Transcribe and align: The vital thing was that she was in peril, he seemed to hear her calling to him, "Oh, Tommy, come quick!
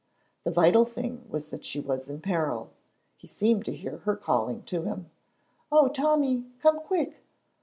The 0.45 0.49
vital 0.49 0.83
thing 0.83 1.29
was 1.29 1.49
that 1.51 1.63
she 1.63 1.79
was 1.79 2.09
in 2.09 2.21
peril, 2.21 2.71
he 3.17 3.27
seemed 3.27 3.65
to 3.65 3.75
hear 3.75 3.97
her 3.97 4.15
calling 4.15 4.63
to 4.63 4.81
him, 4.81 5.11
"Oh, 5.71 5.89
Tommy, 5.89 6.43
come 6.59 6.79
quick! 6.79 7.23